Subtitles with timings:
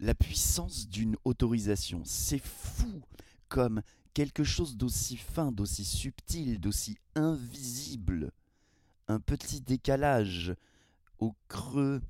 [0.00, 2.02] la puissance d'une autorisation.
[2.04, 3.02] C'est fou
[3.48, 3.82] comme
[4.14, 8.32] quelque chose d'aussi fin, d'aussi subtil, d'aussi invisible,
[9.08, 10.54] un petit décalage
[11.18, 12.00] au creux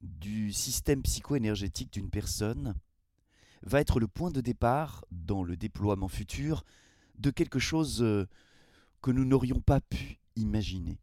[0.00, 2.74] du système psycho-énergétique d'une personne,
[3.62, 6.64] va être le point de départ dans le déploiement futur
[7.18, 8.28] de quelque chose euh,
[9.02, 10.98] que nous n'aurions pas pu imaginer.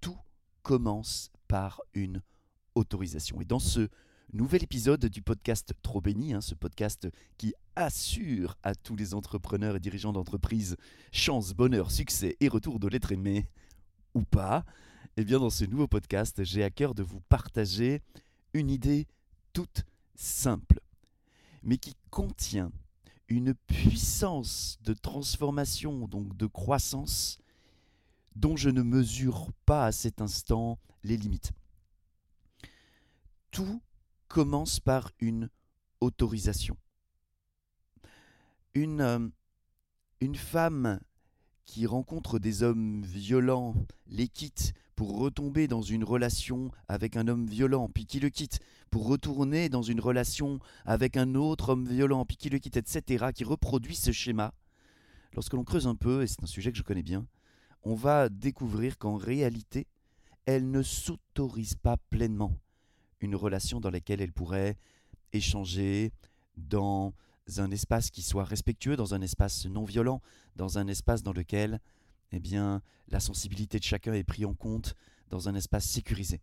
[0.00, 0.18] Tout
[0.62, 2.22] commence par une
[2.74, 3.40] autorisation.
[3.40, 3.88] Et dans ce
[4.32, 7.08] nouvel épisode du podcast Trop béni, hein, ce podcast
[7.38, 10.76] qui assure à tous les entrepreneurs et dirigeants d'entreprise
[11.12, 13.48] chance, bonheur, succès et retour de l'être aimé,
[14.14, 14.64] ou pas,
[15.16, 18.02] et eh bien dans ce nouveau podcast, j'ai à cœur de vous partager
[18.52, 19.06] une idée
[19.52, 20.80] toute simple,
[21.62, 22.70] mais qui contient
[23.28, 27.38] une puissance de transformation, donc de croissance,
[28.34, 31.52] dont je ne mesure pas à cet instant les limites.
[33.50, 33.80] Tout
[34.36, 35.48] commence par une
[36.02, 36.76] autorisation.
[38.74, 39.28] Une, euh,
[40.20, 41.00] une femme
[41.64, 43.74] qui rencontre des hommes violents
[44.06, 48.60] les quitte pour retomber dans une relation avec un homme violent, puis qui le quitte
[48.90, 53.28] pour retourner dans une relation avec un autre homme violent, puis qui le quitte, etc.,
[53.34, 54.52] qui reproduit ce schéma,
[55.32, 57.26] lorsque l'on creuse un peu, et c'est un sujet que je connais bien,
[57.84, 59.86] on va découvrir qu'en réalité,
[60.44, 62.52] elle ne s'autorise pas pleinement
[63.26, 64.76] une relation dans laquelle elle pourrait
[65.32, 66.12] échanger
[66.56, 67.12] dans
[67.58, 70.22] un espace qui soit respectueux, dans un espace non violent,
[70.56, 71.80] dans un espace dans lequel
[72.32, 74.94] eh bien, la sensibilité de chacun est prise en compte,
[75.30, 76.40] dans un espace sécurisé.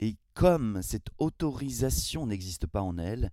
[0.00, 3.30] Et comme cette autorisation n'existe pas en elle,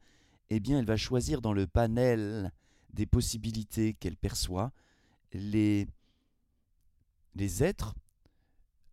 [0.50, 2.52] eh bien, elle va choisir dans le panel
[2.94, 4.72] des possibilités qu'elle perçoit
[5.34, 5.88] les,
[7.36, 7.96] les êtres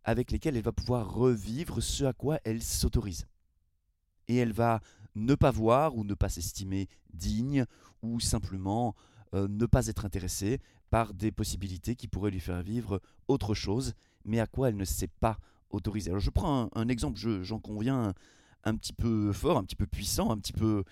[0.03, 3.27] avec lesquels elle va pouvoir revivre ce à quoi elle s'autorise
[4.27, 4.81] et elle va
[5.15, 7.65] ne pas voir ou ne pas s'estimer digne
[8.01, 8.95] ou simplement
[9.33, 13.93] euh, ne pas être intéressée par des possibilités qui pourraient lui faire vivre autre chose,
[14.25, 15.37] mais à quoi elle ne s'est pas
[15.69, 16.09] autorisée.
[16.09, 18.13] Alors je prends un, exemple, j'en conviens,
[18.65, 20.83] un, petit peu fort, un petit peu puissant, un petit peu,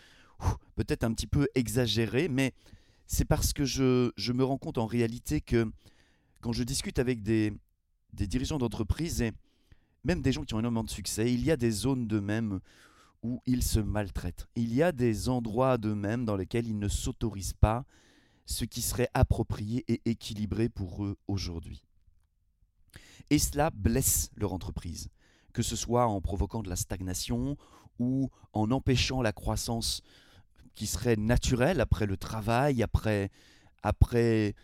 [0.75, 2.53] peut-être un petit peu exagéré, mais
[3.07, 5.69] c'est parce que je, me rends compte en réalité que
[6.41, 7.51] quand je discute avec des,
[8.13, 9.33] des dirigeants d'entreprise et
[10.05, 12.61] même des gens qui ont énormément de succès, il y a des zones de même
[13.23, 14.47] où ils se maltraitent.
[14.55, 17.85] Il y a des endroits d'eux-mêmes dans lesquels ils ne s'autorisent pas
[18.45, 21.85] ce qui serait approprié et équilibré pour eux aujourd'hui.
[23.29, 25.09] Et cela blesse leur entreprise,
[25.53, 27.57] que ce soit en provoquant de la stagnation
[27.99, 30.01] ou en empêchant la croissance
[30.73, 33.29] qui serait naturelle après le travail, après,
[33.83, 34.55] après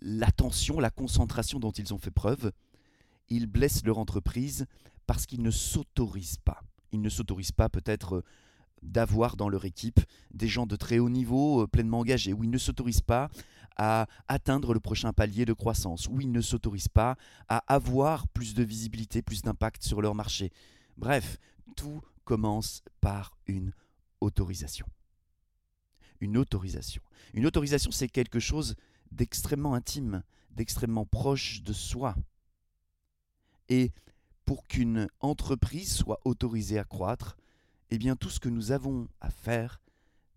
[0.00, 2.52] l'attention, la concentration dont ils ont fait preuve.
[3.28, 4.66] Ils blessent leur entreprise
[5.06, 8.24] parce qu'ils ne s'autorisent pas ils ne s'autorisent pas peut-être euh,
[8.82, 10.00] d'avoir dans leur équipe
[10.32, 13.30] des gens de très haut niveau, euh, pleinement engagés, ou ils ne s'autorisent pas
[13.76, 17.16] à atteindre le prochain palier de croissance, ou ils ne s'autorisent pas
[17.48, 20.52] à avoir plus de visibilité, plus d'impact sur leur marché.
[20.96, 21.38] Bref,
[21.76, 23.72] tout commence par une
[24.20, 24.86] autorisation.
[26.20, 27.02] Une autorisation.
[27.34, 28.74] Une autorisation, c'est quelque chose
[29.12, 32.16] d'extrêmement intime, d'extrêmement proche de soi.
[33.68, 33.92] Et
[34.48, 37.36] pour qu'une entreprise soit autorisée à croître,
[37.90, 39.82] eh bien tout ce que nous avons à faire,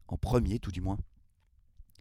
[0.09, 0.97] en premier tout du moins,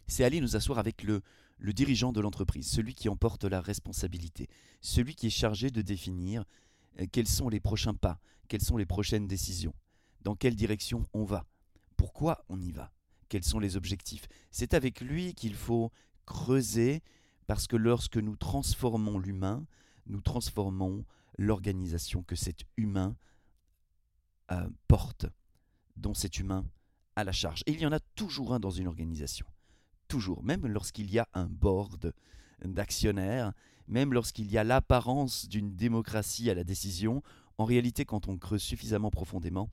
[0.09, 1.23] c'est aller nous asseoir avec le,
[1.61, 4.49] dirigeant de l'entreprise, celui qui emporte la responsabilité,
[4.81, 6.45] celui qui est chargé de définir
[6.99, 9.73] euh, quels sont les prochains pas, quelles sont les prochaines décisions,
[10.23, 11.47] dans quelle direction on va,
[11.97, 12.91] pourquoi on y va,
[13.29, 14.27] quels sont les objectifs.
[14.51, 15.93] C'est avec lui qu'il faut
[16.27, 17.05] creuser,
[17.47, 19.65] parce que lorsque nous transformons l'humain,
[20.07, 21.05] nous transformons
[21.41, 23.17] l'organisation que cet humain
[24.53, 25.25] euh, porte,
[25.97, 26.67] dont cet humain
[27.17, 27.63] a la charge.
[27.67, 29.47] Et il y en a toujours un dans une organisation.
[30.07, 30.43] Toujours.
[30.43, 32.13] Même lorsqu'il y a un board
[32.63, 33.55] d'actionnaires,
[33.89, 37.23] même lorsqu'il y a l'apparence d'une démocratie à la décision,
[37.57, 39.71] en réalité, quand on creuse suffisamment profondément,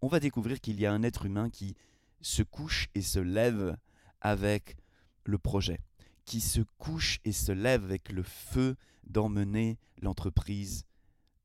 [0.00, 1.76] on va découvrir qu'il y a un être humain qui
[2.22, 3.76] se couche et se lève
[4.22, 4.78] avec
[5.24, 5.80] le projet,
[6.24, 10.86] qui se couche et se lève avec le feu d'emmener l'entreprise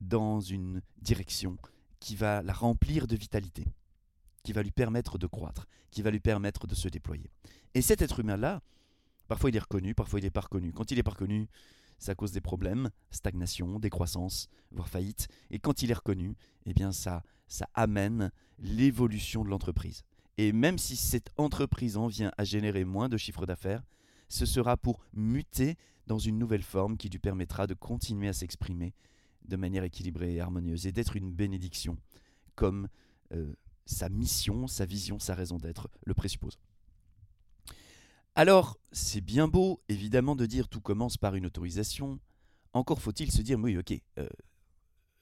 [0.01, 1.57] dans une direction
[1.99, 3.65] qui va la remplir de vitalité,
[4.43, 7.31] qui va lui permettre de croître, qui va lui permettre de se déployer.
[7.73, 8.61] Et cet être humain-là,
[9.27, 10.71] parfois il est reconnu, parfois il n'est pas reconnu.
[10.71, 11.47] Quand il n'est pas reconnu,
[11.97, 15.27] ça cause des problèmes, stagnation, décroissance, voire faillite.
[15.49, 20.03] Et quand il est reconnu, eh bien ça, ça amène l'évolution de l'entreprise.
[20.37, 23.83] Et même si cette entreprise en vient à générer moins de chiffre d'affaires,
[24.27, 25.75] ce sera pour muter
[26.07, 28.93] dans une nouvelle forme qui lui permettra de continuer à s'exprimer
[29.47, 31.97] de manière équilibrée et harmonieuse et d'être une bénédiction,
[32.55, 32.87] comme
[33.33, 33.53] euh,
[33.85, 36.57] sa mission, sa vision, sa raison d'être le présuppose.
[38.35, 42.19] Alors, c'est bien beau, évidemment, de dire tout commence par une autorisation.
[42.73, 44.27] Encore faut-il se dire, oui, ok, euh,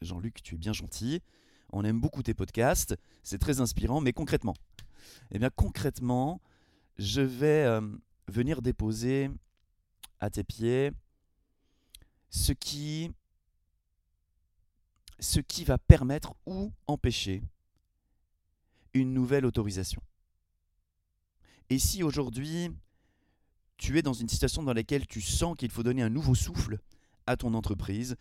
[0.02, 1.22] Jean-Luc, tu es bien gentil,
[1.72, 4.56] on aime beaucoup tes podcasts, c'est très inspirant, mais concrètement
[5.32, 6.42] Eh bien, concrètement,
[6.98, 7.82] je vais euh,
[8.28, 9.30] venir déposer
[10.20, 10.92] à tes pieds
[12.30, 13.12] ce qui,
[15.20, 17.44] ce qui va permettre ou empêcher
[18.94, 20.02] une nouvelle autorisation.
[21.70, 22.70] Et si aujourd'hui,
[23.78, 26.80] tu es dans une situation dans laquelle tu sens qu'il faut donner un nouveau souffle
[27.26, 28.16] à ton entreprise,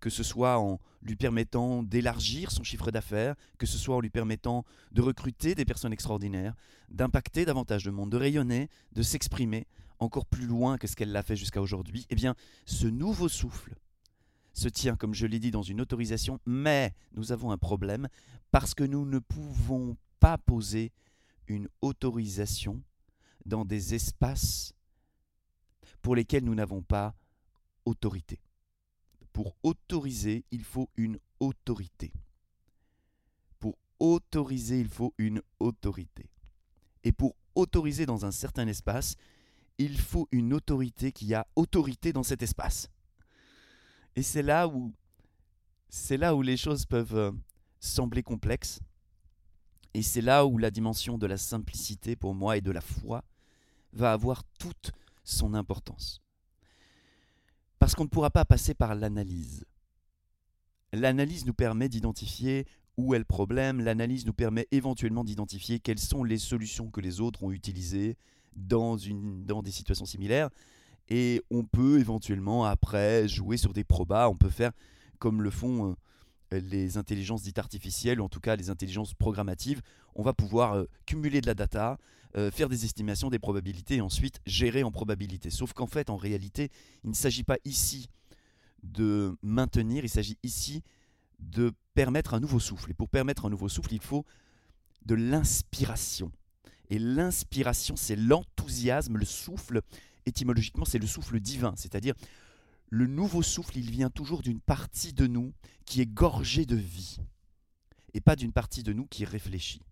[0.00, 4.10] que ce soit en lui permettant d'élargir son chiffre d'affaires, que ce soit en lui
[4.10, 6.54] permettant de recruter des personnes extraordinaires,
[6.88, 9.66] d'impacter davantage le monde, de rayonner, de s'exprimer
[9.98, 12.34] encore plus loin que ce qu'elle l'a fait jusqu'à aujourd'hui, eh bien,
[12.66, 13.74] ce nouveau souffle
[14.58, 18.08] se tient, comme je l'ai dit, dans une autorisation, mais nous avons un problème
[18.50, 20.92] parce que nous ne pouvons pas poser
[21.46, 22.82] une autorisation
[23.46, 24.74] dans des espaces
[26.02, 27.14] pour lesquels nous n'avons pas
[27.84, 28.40] autorité.
[29.32, 32.12] Pour autoriser, il faut une autorité.
[33.60, 36.28] Pour autoriser, il faut une autorité.
[37.04, 39.14] Et pour autoriser dans un certain espace,
[39.78, 42.90] il faut une autorité qui a autorité dans cet espace.
[44.16, 44.92] Et c'est là où
[45.88, 47.32] c'est là où les choses peuvent euh,
[47.80, 48.80] sembler complexes.
[49.94, 53.24] Et c'est là où la dimension de la simplicité pour moi et de la foi
[53.92, 54.92] va avoir toute
[55.24, 56.20] son importance.
[57.78, 59.64] Parce qu'on ne pourra pas passer par l'analyse.
[60.92, 62.66] L'analyse nous permet d'identifier
[62.96, 67.20] où est le problème, l'analyse nous permet éventuellement d'identifier quelles sont les solutions que les
[67.20, 68.16] autres ont utilisées
[68.56, 70.50] dans, une, dans des situations similaires,
[71.08, 74.72] et on peut éventuellement après jouer sur des probas, on peut faire
[75.18, 75.96] comme le font
[76.52, 79.82] euh, les intelligences dites artificielles, ou en tout cas les intelligences programmatives,
[80.14, 81.98] on va pouvoir euh, cumuler de la data,
[82.36, 85.50] euh, faire des estimations des probabilités et ensuite gérer en probabilité.
[85.50, 86.70] Sauf qu'en fait, en réalité,
[87.04, 88.08] il ne s'agit pas ici
[88.82, 90.82] de maintenir, il s'agit ici
[91.38, 92.90] de permettre un nouveau souffle.
[92.90, 94.24] Et pour permettre un nouveau souffle, il faut
[95.04, 96.30] de l'inspiration.
[96.90, 99.82] Et l'inspiration, c'est l'enthousiasme, le souffle,
[100.28, 102.14] étymologiquement, c'est le souffle divin, c'est-à-dire
[102.90, 105.52] le nouveau souffle, il vient toujours d'une partie de nous
[105.84, 107.18] qui est gorgée de vie,
[108.14, 109.82] et pas d'une partie de nous qui réfléchit.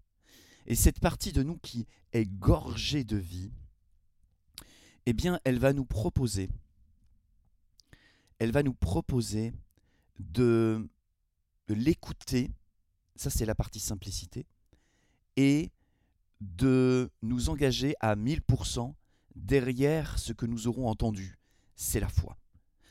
[0.66, 3.52] Et cette partie de nous qui est gorgée de vie,
[5.04, 6.48] eh bien, elle va nous proposer,
[8.38, 9.52] elle va nous proposer
[10.18, 10.88] de,
[11.68, 12.50] de l'écouter,
[13.14, 14.46] ça c'est la partie simplicité,
[15.36, 15.70] et
[16.40, 18.94] de nous engager à 1000%
[19.36, 21.38] derrière ce que nous aurons entendu.
[21.76, 22.36] C'est la foi.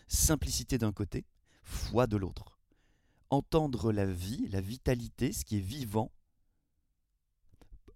[0.08, 1.26] Simplicité d'un côté,
[1.64, 2.60] foi de l'autre.
[3.30, 6.12] Entendre la vie, la vitalité, ce qui est vivant,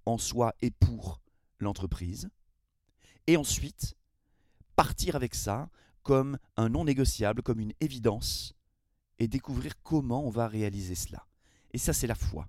[0.06, 1.22] en soi et pour
[1.60, 2.30] l'entreprise.
[3.28, 3.96] Et ensuite,
[4.75, 5.69] partir avec ça
[6.01, 8.56] comme un non négociable, comme une évidence,
[9.19, 11.28] et découvrir comment on va réaliser cela.
[11.72, 12.48] Et ça, c'est la foi.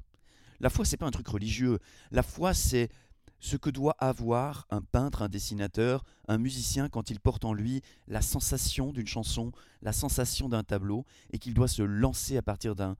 [0.60, 1.78] La foi, c'est pas un truc religieux.
[2.10, 2.90] La foi, c'est
[3.40, 7.80] ce que doit avoir un peintre, un dessinateur, un musicien quand il porte en lui
[8.06, 9.50] la sensation d'une chanson,
[9.80, 12.96] la sensation d'un tableau, et qu'il doit se lancer à partir d'un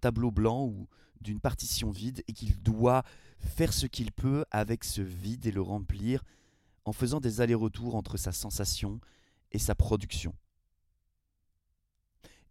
[0.00, 0.86] tableau blanc ou
[1.20, 3.02] d'une partition vide, et qu'il doit
[3.38, 6.22] faire ce qu'il peut avec ce vide et le remplir
[6.84, 9.00] en faisant des allers-retours entre sa sensation
[9.50, 10.32] et sa production.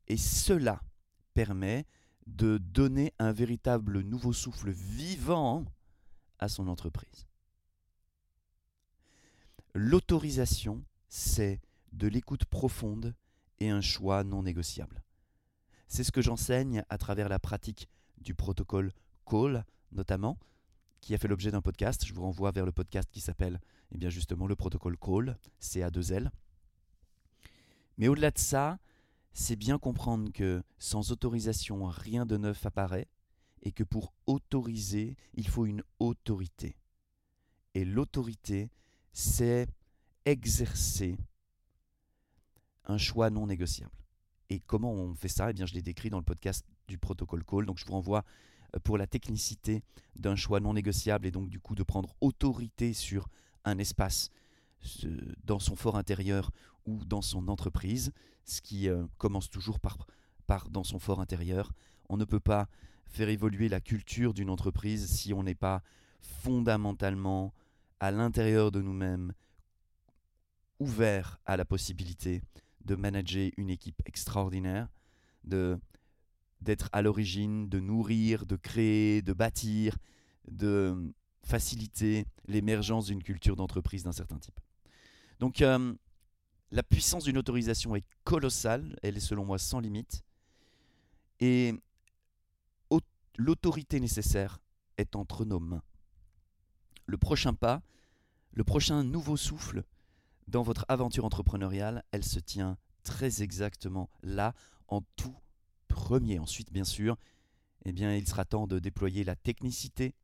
[0.07, 0.81] Et cela
[1.34, 1.86] permet
[2.27, 5.63] de donner un véritable nouveau souffle vivant
[6.39, 7.27] à son entreprise.
[9.74, 11.60] L'autorisation, c'est
[11.92, 13.13] de l'écoute profonde
[13.60, 15.04] et un choix non négociable.
[15.88, 18.92] C'est ce que j'enseigne à travers la pratique du protocole
[19.25, 20.38] Call, notamment,
[21.01, 22.06] qui a fait l'objet d'un podcast.
[22.06, 23.60] Je vous renvoie vers le podcast qui s'appelle
[23.92, 26.30] eh bien justement le protocole Call, CA2L.
[27.98, 28.80] Mais au-delà de ça,
[29.34, 33.08] c'est bien comprendre que sans autorisation, rien de neuf apparaît,
[33.65, 36.77] et que pour autoriser, il faut une autorité.
[37.74, 38.69] Et l'autorité,
[39.12, 39.67] c'est
[40.24, 41.17] exercer
[42.86, 43.91] un choix non négociable.
[44.50, 45.50] Et comment on fait ça?
[45.50, 47.65] Eh bien, je l'ai décrit dans le podcast du protocole Call.
[47.65, 48.24] Donc, je vous renvoie
[48.84, 49.84] pour la technicité
[50.15, 53.29] d'un choix non négociable et donc du coup de prendre autorité sur
[53.63, 54.29] un espace
[55.43, 56.51] dans son fort intérieur
[56.86, 58.12] ou dans son entreprise,
[58.43, 60.05] ce qui euh, commence toujours par,
[60.45, 61.72] par dans son fort intérieur.
[62.10, 62.67] On ne peut pas
[63.07, 65.81] faire évoluer la culture d'une entreprise si on n'est pas
[66.21, 67.53] fondamentalement
[68.00, 69.33] à l'intérieur de nous-mêmes
[70.79, 72.41] ouvert à la possibilité
[72.83, 74.89] de manager une équipe extraordinaire,
[75.43, 75.79] de
[76.62, 79.97] d'être à l'origine, de nourrir, de créer, de bâtir
[80.47, 84.59] de faciliter l'émergence d'une culture d'entreprise d'un certain type.
[85.39, 85.93] Donc euh,
[86.71, 90.24] la puissance d'une autorisation est colossale, elle est selon moi sans limite,
[91.39, 91.74] et
[93.38, 94.60] l'autorité nécessaire
[94.98, 95.84] est entre nos mains.
[97.06, 97.82] Le prochain pas,
[98.54, 99.84] le prochain nouveau souffle
[100.48, 104.54] dans votre aventure entrepreneuriale, elle se tient très exactement là,
[104.88, 105.36] en tout
[105.88, 106.39] premier.
[106.39, 107.18] Ensuite, bien sûr,
[107.86, 110.15] eh bien, il sera temps de déployer la technicité,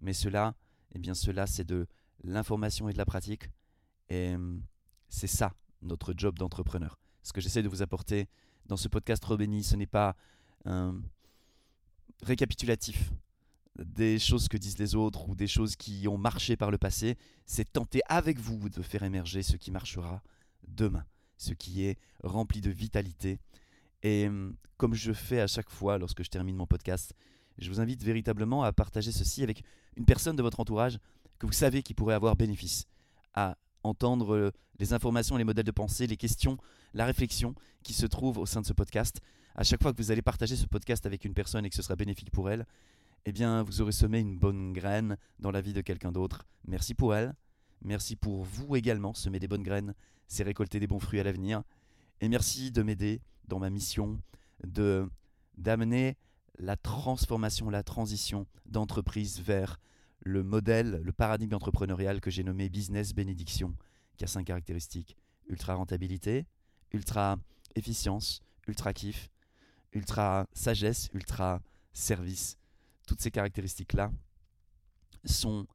[0.00, 0.54] mais cela,
[0.94, 1.86] eh bien, cela, c'est de
[2.24, 3.50] l'information et de la pratique,
[4.08, 4.62] et hum,
[5.08, 6.98] c'est ça notre job d'entrepreneur.
[7.22, 8.28] Ce que j'essaie de vous apporter
[8.66, 10.16] dans ce podcast Robéni, ce n'est pas
[12.22, 13.12] récapitulatif
[13.78, 17.16] des choses que disent les autres ou des choses qui ont marché par le passé,
[17.46, 20.22] c'est tenter avec vous de faire émerger ce qui marchera
[20.68, 21.04] demain,
[21.38, 23.38] ce qui est rempli de vitalité.
[24.02, 27.14] Et hum, comme je fais à chaque fois lorsque je termine mon podcast,
[27.58, 29.62] je vous invite véritablement à partager ceci avec
[29.96, 30.98] une personne de votre entourage
[31.38, 32.86] que vous savez qui pourrait avoir bénéfice
[33.34, 36.58] à entendre euh, les informations, les modèles de pensée, les questions,
[36.94, 39.20] la réflexion qui se trouvent au sein de ce podcast.
[39.54, 41.82] À chaque fois que vous allez partager ce podcast avec une personne et que ce
[41.82, 42.66] sera bénéfique pour elle,
[43.24, 46.46] eh bien, vous aurez semé une bonne graine dans la vie de quelqu'un d'autre.
[46.66, 47.34] Merci pour elle.
[47.82, 49.14] Merci pour vous également.
[49.14, 49.94] Semer des bonnes graines,
[50.26, 51.62] c'est récolter des bons fruits à l'avenir.
[52.20, 54.20] Et merci de m'aider dans ma mission
[54.64, 55.08] de
[55.58, 56.16] d'amener
[56.58, 59.78] la transformation, la transition d'entreprise vers
[60.20, 63.74] le modèle, le paradigme entrepreneurial que j'ai nommé business bénédiction,
[64.16, 65.16] qui a cinq caractéristiques
[65.48, 66.46] ultra rentabilité,
[66.92, 67.36] ultra
[67.74, 69.30] efficience, ultra kiff,
[69.92, 71.60] ultra sagesse, ultra
[71.92, 72.56] service
[73.06, 74.10] toutes ces caractéristiques-là
[75.24, 75.66] sont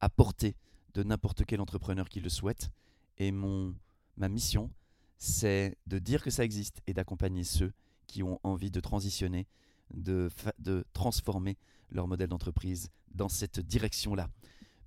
[0.00, 0.56] à portée
[0.94, 2.70] de n'importe quel entrepreneur qui le souhaite.
[3.18, 3.74] Et mon,
[4.16, 4.70] ma mission,
[5.18, 7.72] c'est de dire que ça existe et d'accompagner ceux
[8.06, 9.46] qui ont envie de transitionner,
[9.94, 11.56] de, de transformer
[11.90, 14.28] leur modèle d'entreprise dans cette direction-là.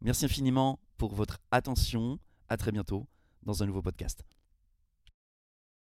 [0.02, 2.20] Merci infiniment pour votre attention.
[2.50, 3.08] À très bientôt
[3.44, 4.24] dans un nouveau podcast.